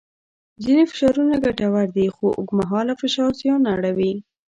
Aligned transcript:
ځینې 0.63 0.83
فشارونه 0.91 1.35
ګټور 1.45 1.87
دي 1.95 2.07
خو 2.15 2.25
اوږدمهاله 2.37 2.93
فشار 3.01 3.31
زیان 3.41 3.61
اړوي. 3.73 4.13